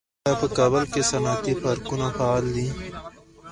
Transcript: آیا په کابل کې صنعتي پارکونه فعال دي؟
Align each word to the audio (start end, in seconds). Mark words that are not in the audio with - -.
آیا 0.27 0.33
په 0.41 0.47
کابل 0.57 0.83
کې 0.93 1.01
صنعتي 1.11 1.53
پارکونه 1.63 2.07
فعال 2.17 2.45
دي؟ 2.55 2.67